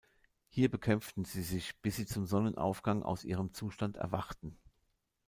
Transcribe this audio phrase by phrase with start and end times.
[0.49, 4.57] Hier bekämpften sie sich, bis sie zum Sonnenaufgang aus ihrem Zustand „erwachten“.